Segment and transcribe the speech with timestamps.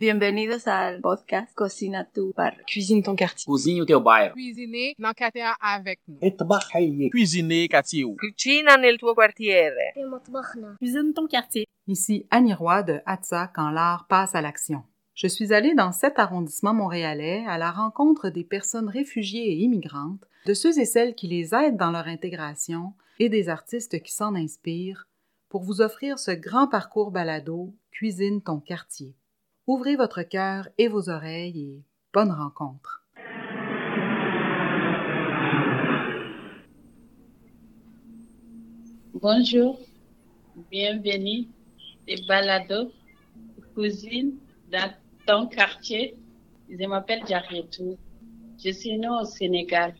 [0.00, 2.54] Bienvenue Bienvenidos al podcast Cocina tu bar.
[2.66, 3.44] Cuisine ton quartier.
[3.44, 6.18] Cuisine o dans quartier avec nous.
[7.10, 8.06] Cuisiner quartier.
[10.78, 11.66] Cuisine ton quartier.
[11.86, 14.84] Ici Annie Roy de Hatsa quand l'art passe à l'action.
[15.14, 20.24] Je suis allée dans cet arrondissement montréalais à la rencontre des personnes réfugiées et immigrantes,
[20.46, 24.34] de ceux et celles qui les aident dans leur intégration et des artistes qui s'en
[24.34, 25.06] inspirent
[25.50, 29.14] pour vous offrir ce grand parcours balado Cuisine ton quartier.
[29.72, 33.04] Ouvrez votre cœur et vos oreilles et bonne rencontre.
[39.14, 39.78] Bonjour,
[40.72, 41.46] bienvenue
[42.04, 42.90] des balados
[43.76, 44.38] cuisine
[44.72, 44.92] dans
[45.24, 46.16] ton quartier.
[46.68, 47.96] Je m'appelle Jarietou.
[48.58, 49.94] Je suis née au Sénégal.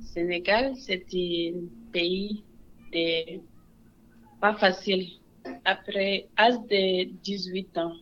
[0.00, 2.42] Sénégal, c'est un pays
[4.40, 5.20] pas facile.
[5.64, 7.92] Après l'âge de 18 ans,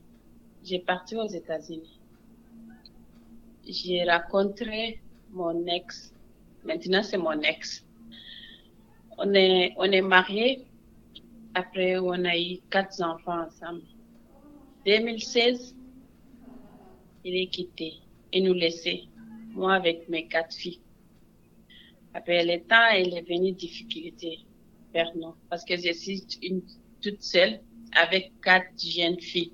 [0.64, 2.00] j'ai parti aux États-Unis.
[3.66, 5.00] J'ai rencontré
[5.30, 6.12] mon ex.
[6.64, 7.84] Maintenant, c'est mon ex.
[9.18, 10.64] On est, on est mariés.
[11.54, 13.82] Après, on a eu quatre enfants ensemble.
[14.86, 15.76] 2016,
[17.24, 17.94] il est quitté
[18.32, 19.04] et nous laissé,
[19.50, 20.80] moi avec mes quatre filles.
[22.14, 24.40] Après le temps, il est venu difficulté
[24.92, 26.62] vers nous parce que je suis une,
[27.00, 27.60] toute seule
[27.92, 29.52] avec quatre jeunes filles.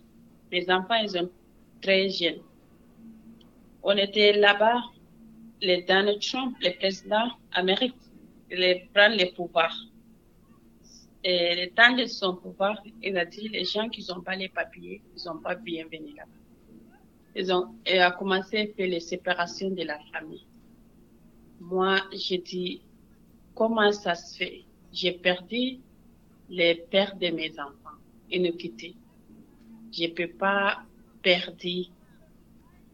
[0.50, 1.30] Les enfants, ils sont
[1.82, 2.40] très jeunes.
[3.82, 4.82] On était là-bas,
[5.60, 7.96] le Donald Trump, le président américain,
[8.50, 9.74] il prend le pouvoir.
[11.24, 14.48] Et le temps de son pouvoir, il a dit les gens qui n'ont pas les
[14.48, 16.30] papiers, ils sont pas bienvenus là-bas.
[17.36, 20.46] Ils ont, il a commencé à faire les séparations de la famille.
[21.60, 22.80] Moi, j'ai dit,
[23.54, 24.64] comment ça se fait?
[24.92, 25.78] J'ai perdu
[26.48, 27.98] les pères de mes enfants.
[28.30, 28.96] Ils nous quittent.
[29.92, 30.82] Je peux pas
[31.22, 31.56] perdre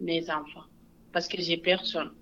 [0.00, 0.64] mes enfants
[1.12, 2.12] parce que j'ai personne.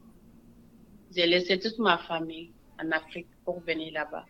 [1.14, 2.50] J'ai laissé toute ma famille
[2.82, 4.26] en Afrique pour venir là-bas.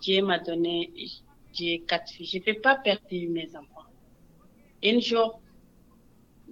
[0.00, 0.90] Dieu m'a donné,
[1.52, 2.26] j'ai quatre filles.
[2.26, 3.86] Je ne peux pas perdre mes enfants.
[4.84, 5.40] Un jour,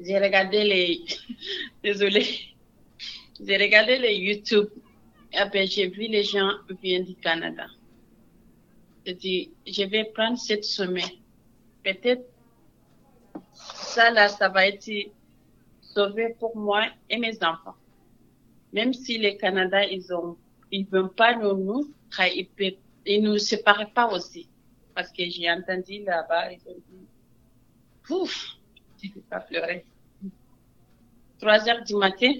[0.00, 1.04] j'ai regardé les,
[1.82, 2.24] désolé,
[3.40, 4.68] j'ai regardé les YouTube.
[5.32, 6.50] Et après, j'ai vu les gens
[6.82, 7.66] viennent du Canada.
[9.04, 11.10] J'ai dit, je vais prendre cette semaine.
[11.82, 12.24] Peut-être,
[13.94, 14.90] ça là, ça va être
[15.80, 17.76] sauvé pour moi et mes enfants.
[18.72, 20.36] Même si les Canada, ils ont,
[20.70, 21.94] ils veulent pas nous, nous,
[22.34, 24.48] ils peuvent ils nous séparent pas aussi.
[24.94, 27.06] Parce que j'ai entendu là-bas, ils ont dit,
[28.04, 28.56] pouf,
[29.02, 29.84] je peux pas pleurer.
[31.38, 32.32] Trois heures du matin,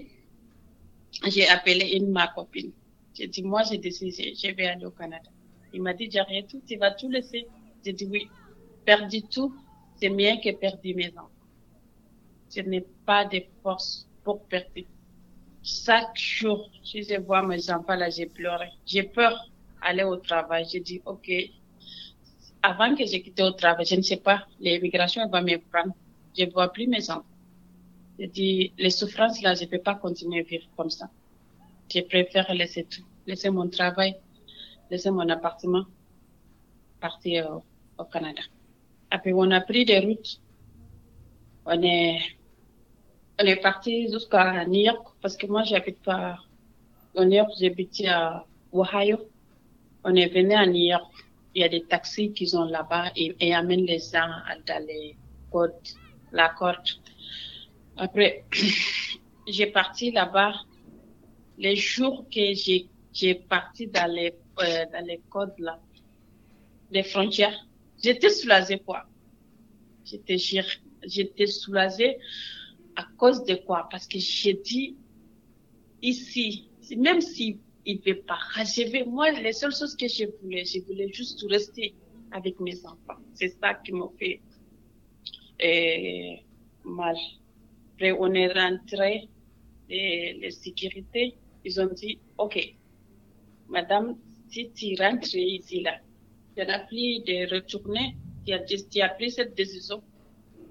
[1.27, 2.73] j'ai appelé une ma copine.
[3.13, 5.31] J'ai dit, moi, j'ai décidé, je vais aller au Canada.
[5.73, 7.47] Il m'a dit, j'arrête tout, tu vas tout laisser.
[7.85, 8.29] J'ai dit, oui,
[8.85, 9.55] perdu tout,
[9.97, 11.31] c'est mieux que perdre mes enfants.
[12.55, 14.83] Je n'ai pas de force pour perdre.
[15.63, 18.69] Chaque jour, si je vois mes enfants là, j'ai pleuré.
[18.87, 19.35] J'ai peur
[19.81, 20.67] aller au travail.
[20.71, 21.31] J'ai dit, OK,
[22.63, 25.95] avant que j'ai quitté au travail, je ne sais pas, l'immigration va me prendre.
[26.37, 27.25] Je ne vois plus mes enfants.
[28.19, 31.09] J'ai dit, les souffrances là, je ne peux pas continuer à vivre comme ça.
[31.93, 34.17] Je préfère laisser tout, laisser mon travail,
[34.91, 35.85] laisser mon appartement,
[37.01, 38.43] partir au, au Canada.
[39.11, 40.41] Après, on a pris des routes.
[41.67, 42.19] On est,
[43.41, 46.39] on est parti jusqu'à New York parce que moi, j'habite pas
[47.15, 49.19] au New York, j'habite à Ohio.
[50.05, 51.13] On est venu à New York.
[51.55, 54.29] Il y a des taxis qui sont là-bas et, et amènent les gens
[54.67, 55.17] dans les
[55.51, 55.95] côtes,
[56.33, 57.01] la côte.
[57.97, 58.45] Après,
[59.49, 60.55] j'ai parti là-bas.
[61.59, 65.79] Les jours que j'ai, j'ai parti dans les, euh, dans les côtes là,
[66.91, 67.57] les frontières,
[68.03, 69.05] j'étais soulagée quoi.
[70.05, 70.37] J'étais,
[71.07, 72.19] j'étais soulagée
[72.97, 73.89] à cause de quoi?
[73.91, 74.97] Parce que j'ai dit,
[76.03, 78.39] ici, même si il ne peut pas.
[78.65, 81.95] Vais, moi, les seules choses que je voulais, je voulais juste rester
[82.33, 83.21] avec mes enfants.
[83.35, 84.41] C'est ça qui m'a fait
[85.63, 86.37] euh,
[86.85, 87.17] mal.
[87.95, 89.29] Après, on est rentré,
[89.89, 92.75] et les sécurités, ils ont dit, OK,
[93.69, 94.17] madame,
[94.49, 95.99] si tu rentres ici, là,
[96.57, 98.17] tu n'as plus de retourner,
[98.47, 100.03] tu as, tu as pris cette décision.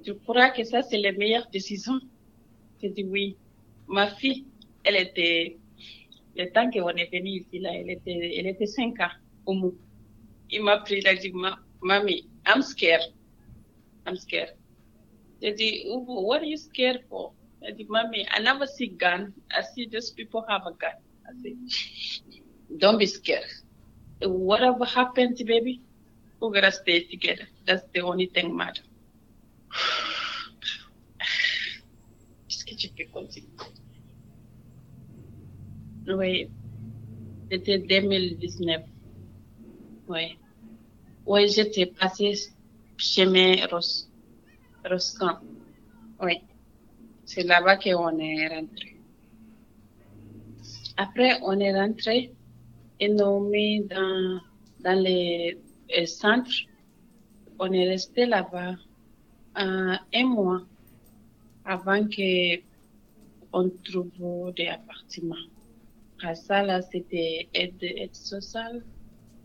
[0.03, 1.99] Tu crois que ça, c'est la meilleure décision?
[2.83, 3.37] J'ai dit oui.
[3.87, 4.45] Ma fille,
[4.83, 5.57] elle était
[6.35, 9.07] le temps qu'on est venu ici, là, elle était, elle était 5 ans
[9.45, 9.73] au mou.
[10.51, 11.31] Il m'a pris, il a dit,
[11.81, 13.03] Mommy, I'm scared.
[14.05, 14.53] I'm scared.
[15.41, 17.31] J'ai dit, what are you scared for?
[17.61, 19.33] I said, Mommy, I never see gun.
[19.51, 20.97] I see just people have a gun.
[21.25, 21.55] I said,
[22.79, 23.45] don't be scared.
[24.21, 25.81] Whatever happens, baby,
[26.41, 27.47] we're gonna stay together.
[27.65, 28.81] That's the only thing matter.
[32.75, 33.47] Que tu peux continuer
[36.07, 36.49] Oui,
[37.49, 38.83] c'était 2019.
[40.09, 40.37] Oui.
[41.25, 42.33] Oui, j'étais passée
[42.97, 44.07] chemin Ros,
[44.85, 45.39] Roscan.
[46.21, 46.41] Oui.
[47.25, 48.97] C'est là-bas qu'on est rentré.
[50.97, 52.33] Après, on est rentré
[52.99, 53.51] et nous
[53.89, 54.39] dans,
[54.81, 55.57] dans les,
[55.89, 56.51] les centres.
[57.59, 58.75] On est resté là-bas
[59.57, 60.61] euh, un mois
[61.65, 62.61] avant que
[63.53, 65.35] on trouve des appartements.
[66.21, 68.83] À ça, là, c'était aide, aide sociale,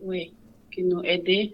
[0.01, 0.33] oui,
[0.71, 1.53] qui nous aidait,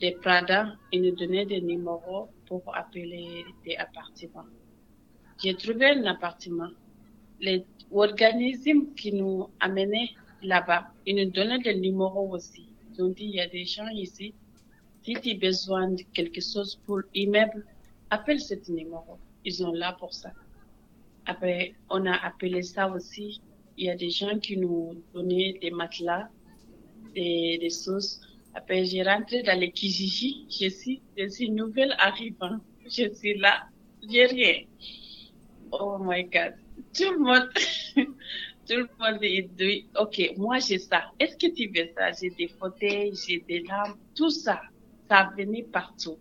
[0.00, 4.44] des Prada, et nous donnait des numéros pour appeler des appartements.
[5.42, 6.68] J'ai trouvé un appartement.
[7.40, 10.10] Les organismes qui nous amenaient
[10.42, 12.68] là-bas, ils nous donnaient des numéros aussi.
[12.92, 14.34] Ils ont dit, il y a des gens ici,
[15.02, 17.64] si tu as besoin de quelque chose pour immeuble,
[18.10, 19.18] appelle ce numéro.
[19.46, 20.32] Ils sont là pour ça.
[21.24, 23.40] Après, on a appelé ça aussi.
[23.76, 26.28] Il y a des gens qui nous donnaient des matelas,
[27.14, 28.20] des, des choses.
[28.54, 30.46] Après, j'ai rentré dans les Kijiji.
[30.50, 32.58] Je suis, je suis nouvelle arrivant.
[32.86, 33.68] Je suis là.
[34.10, 34.64] J'ai rien.
[35.70, 36.54] Oh my God.
[36.92, 37.48] Tout le monde,
[38.66, 39.20] tout le monde
[39.56, 41.04] dit, OK, moi j'ai ça.
[41.20, 42.10] Est-ce que tu veux ça?
[42.12, 44.60] J'ai des fauteuils, j'ai des lampes, tout ça.
[45.08, 46.18] Ça venait partout.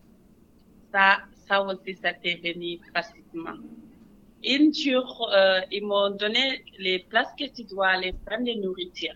[0.91, 3.57] Ça, ça aussi, ça t'est venu facilement.
[4.43, 9.15] Une jour, euh, ils m'ont donné les places que tu dois aller prendre de nourriture.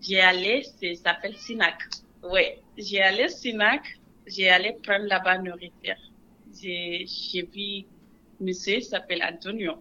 [0.00, 1.78] J'ai allé, ça s'appelle Sinac.
[2.22, 2.42] Oui,
[2.76, 3.82] j'ai allé Sinac,
[4.26, 5.96] j'ai allé prendre là-bas nourriture.
[6.60, 7.86] J'ai, j'ai vu
[8.40, 9.74] monsieur, il s'appelle Antonio.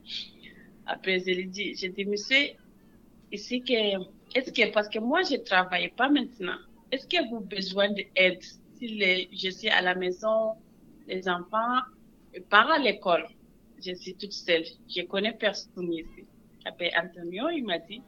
[0.86, 2.50] Après, je lui ai dit, j'ai dit, monsieur,
[3.32, 3.74] ici que,
[4.36, 6.58] est-ce que, parce que moi, je travaille pas maintenant.
[6.92, 8.42] Est-ce que vous avez besoin d'aide?
[8.78, 10.54] Si les, je suis à la maison,
[11.08, 11.80] les enfants
[12.50, 13.26] partent à l'école.
[13.84, 14.64] Je suis toute seule.
[14.88, 16.26] Je connais personne ici.
[16.66, 18.02] Après Antonio, il m'a dit,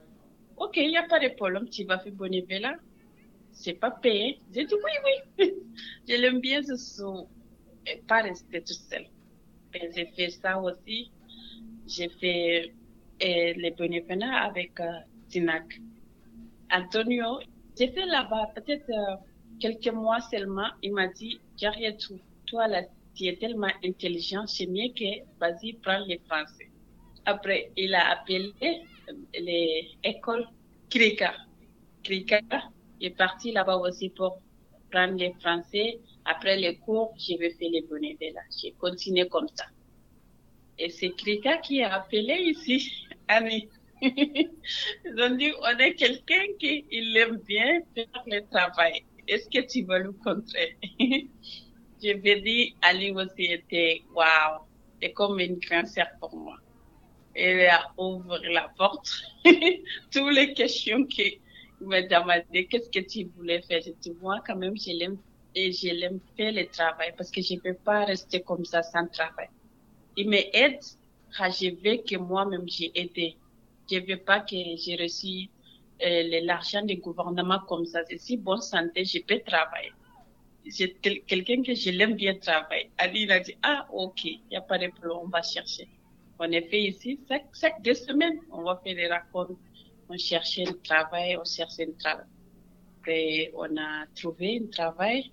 [0.57, 2.13] OK, il n'y a pas de problème, tu vas faire
[2.61, 2.75] là.
[3.51, 4.39] C'est pas payé.
[4.53, 4.91] J'ai dit oui,
[5.39, 5.53] oui.
[6.09, 9.07] je l'aime bien, je suis pas rester toute seule.
[9.73, 11.11] J'ai fait ça aussi.
[11.85, 12.73] J'ai fait
[13.23, 14.91] euh, les bénévolat avec euh,
[15.29, 15.79] Sinac.
[16.71, 17.39] Antonio,
[17.77, 19.15] j'ai fait là-bas peut-être euh,
[19.59, 20.69] quelques mois seulement.
[20.81, 22.19] Il m'a dit, j'ai tout.
[22.47, 22.83] Toi, là,
[23.13, 26.69] tu es tellement intelligent, c'est mieux que vas-y, prends les français.
[27.25, 28.53] Après, il a appelé
[29.33, 30.47] les écoles
[30.89, 31.33] Krika.
[32.03, 32.39] Krika
[33.01, 34.41] est parti là-bas aussi pour
[34.91, 35.99] prendre les français.
[36.23, 38.41] Après les cours, je vais faire les bonnets là.
[38.61, 39.65] J'ai continué comme ça.
[40.79, 43.67] Et c'est Krika qui a appelé ici, Annie.
[44.01, 49.03] Ils ont dit, on est quelqu'un qui il aime bien faire le travail.
[49.27, 50.77] Est-ce que tu veux le contrer?
[52.01, 54.61] je vais dire, Ali aussi était, waouh,
[55.01, 56.57] c'est comme une sœur pour moi.
[57.33, 59.09] Elle a ouvert la porte.
[60.11, 61.39] Toutes les questions qu'il
[61.81, 63.81] m'a demandé, qu'est-ce que tu voulais faire?
[63.85, 65.17] Je dis, moi, quand même, je l'aime
[65.55, 68.83] et je l'aime faire le travail parce que je ne peux pas rester comme ça
[68.83, 69.49] sans travail.
[70.15, 70.79] Il m'aide
[71.35, 73.35] quand je veux que moi-même j'ai aidé.
[73.89, 75.49] Je veux pas que j'ai reçu
[76.03, 78.01] euh, l'argent du gouvernement comme ça.
[78.07, 80.06] C'est si bonne santé, je peux travailler j'ai
[81.27, 82.91] quelqu'un que je l'aime bien travailler.
[82.97, 85.87] Ali, il a dit, ah, ok, il n'y a pas de problème, on va chercher.
[86.39, 89.49] On est fait ici, chaque, chaque deux semaines, on va faire des rapports.
[90.09, 92.25] On cherchait un travail, on cherchait un travail.
[93.07, 95.31] Et on a trouvé un travail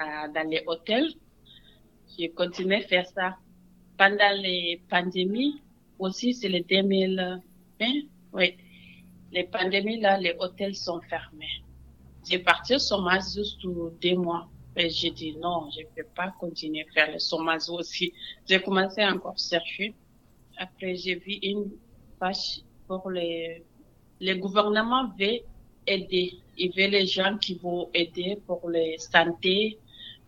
[0.00, 1.14] euh, dans les hôtels.
[2.18, 3.36] J'ai continué à faire ça.
[3.96, 5.62] Pendant les pandémies,
[5.98, 7.40] aussi, c'est le 2020,
[8.32, 8.56] oui.
[9.32, 11.62] Les pandémies, là, les hôtels sont fermés.
[12.28, 13.60] J'ai parti au chômage juste
[14.00, 14.48] deux mois.
[14.76, 18.12] Et j'ai dit non, je ne peux pas continuer à faire le chômage aussi.
[18.48, 19.94] J'ai commencé à encore chercher.
[20.56, 21.70] Après, j'ai vu une
[22.18, 23.62] page pour les,
[24.20, 25.42] les gouvernements veulent
[25.86, 26.38] aider.
[26.58, 29.78] Ils veulent les gens qui vont aider pour les santé,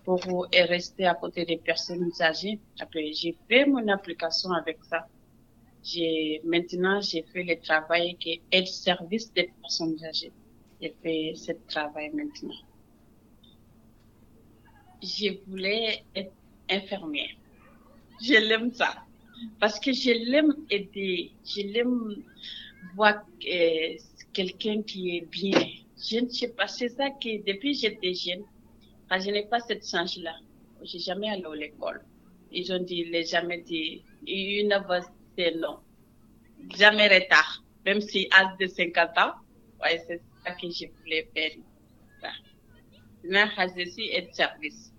[0.04, 0.20] pour
[0.52, 2.60] rester à côté des personnes âgées.
[2.78, 5.06] Après, j'ai fait mon application avec ça.
[5.82, 10.32] J'ai, maintenant, j'ai fait le travail qui est le service des personnes âgées.
[10.80, 12.54] J'ai fait ce travail maintenant
[15.02, 16.32] je voulais être
[16.70, 17.30] infirmière.
[18.22, 18.94] Je l'aime ça.
[19.60, 21.32] Parce que je l'aime aider.
[21.44, 22.22] Je l'aime
[22.94, 23.94] voir euh,
[24.32, 25.60] quelqu'un qui est bien.
[25.98, 28.44] Je ne sais pas, c'est ça que depuis que j'étais jeune,
[29.08, 30.34] quand je n'ai pas cette chance-là,
[30.82, 32.02] j'ai jamais allé à l'école.
[32.52, 34.74] Ils ont dit, les jamais dit, une
[35.36, 35.78] c'est non.
[36.76, 37.62] Jamais retard.
[37.84, 39.32] Même si à de 50 ans,
[39.82, 41.52] ouais, c'est ça que je voulais faire.
[43.30, 44.92] De service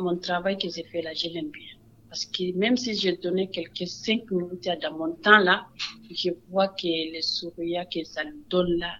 [0.00, 1.68] mon travail que j'ai fait là, je l'aime bien.
[2.08, 5.66] Parce que même si je donnais quelques cinq minutes dans mon temps là,
[6.10, 8.94] je vois que les sourires que ça donne là,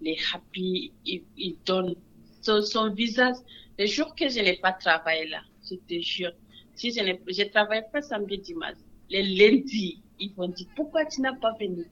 [0.00, 1.94] les happy, il, il donne
[2.40, 3.36] son, son, visage.
[3.78, 6.32] Les jours que je n'ai pas travaillé là, je te jure,
[6.74, 8.80] si je je travaille pas samedi dimanche,
[9.10, 11.86] les lundis, ils vont dire pourquoi tu n'as pas venu?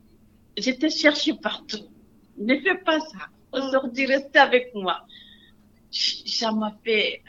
[0.56, 1.84] Je te cherche partout.
[2.38, 3.28] Ne fais pas ça.
[3.52, 5.04] Aujourd'hui, reste avec moi.
[5.90, 7.22] Ça m'a fait.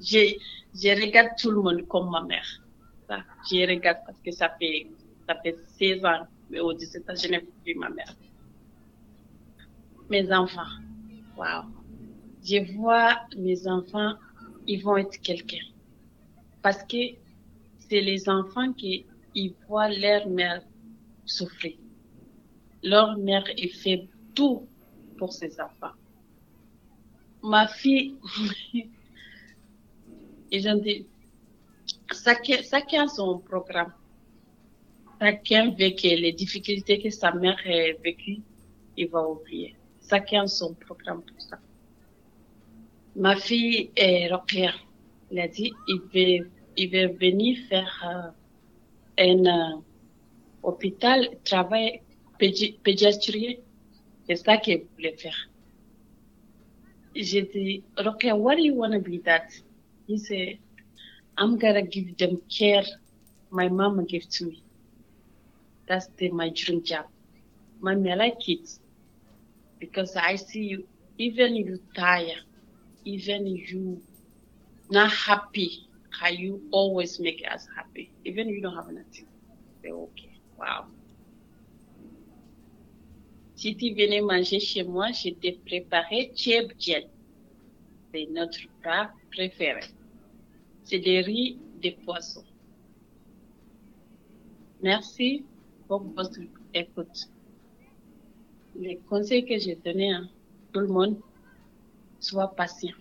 [0.00, 2.46] Je, regarde tout le monde comme ma mère.
[3.50, 4.88] Je regarde parce que ça fait,
[5.26, 8.14] ça fait 16 ans, mais au 17 ans, je n'ai plus ma mère.
[10.10, 10.72] Mes enfants,
[11.36, 11.64] waouh.
[12.42, 14.14] Je vois mes enfants,
[14.66, 15.64] ils vont être quelqu'un.
[16.62, 17.14] Parce que
[17.78, 19.06] c'est les enfants qui
[19.66, 20.62] voient leur mère
[21.24, 21.76] souffrir.
[22.82, 24.66] Leur mère, elle fait tout
[25.18, 25.94] pour ses enfants.
[27.48, 28.14] Ma fille,
[30.50, 31.06] ils ont dit,
[32.22, 33.94] chacun, chacun a son programme.
[35.18, 38.42] Chacun que les difficultés que sa mère a vécues,
[38.98, 39.74] il va oublier.
[40.10, 41.58] Chacun a son programme pour ça.
[43.16, 44.74] Ma fille est Rokia.
[45.30, 48.34] Elle a dit, il veut, il veut venir faire
[49.18, 49.80] euh, un euh,
[50.62, 52.02] hôpital, travail
[52.38, 53.60] pédi pédiatrie.
[54.26, 55.48] C'est ça qu'elle voulait faire.
[57.14, 59.50] J'ai dit, Rokia, what do you want to be that?
[60.06, 60.58] He said,
[61.36, 62.84] I'm gonna give them care
[63.50, 64.64] my mama gave to me.
[65.88, 67.06] That's the, my dream job.
[67.80, 68.68] Mommy, I like it
[69.80, 70.84] because I see you,
[71.18, 72.42] even you tired,
[73.04, 74.02] even you
[74.90, 75.88] not happy,
[76.20, 79.26] how you always make us happy, even you don't have nothing.
[79.82, 80.86] Say, okay, wow.
[83.58, 87.08] Si tu venais manger chez moi, je t'ai préparé tchèbdjen.
[88.12, 89.80] C'est notre plat préféré.
[90.84, 92.44] C'est des riz de poisson.
[94.80, 95.44] Merci
[95.88, 96.38] pour votre
[96.72, 97.18] écoute.
[98.76, 100.20] Les conseils que j'ai donnés à
[100.72, 101.16] tout le monde,
[102.20, 102.94] sois patient.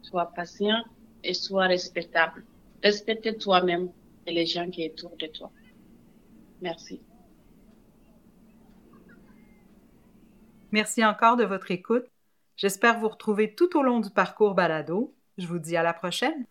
[0.00, 0.82] Sois patient
[1.22, 2.42] et sois respectable.
[2.82, 3.90] Respecte toi-même
[4.26, 5.50] et les gens qui sont autour de toi.
[6.62, 7.02] Merci.
[10.72, 12.04] Merci encore de votre écoute.
[12.56, 15.14] J'espère vous retrouver tout au long du parcours balado.
[15.38, 16.48] Je vous dis à la prochaine.